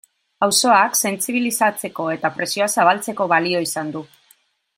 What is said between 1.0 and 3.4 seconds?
sentsibilizatzeko eta presioa zabaltzeko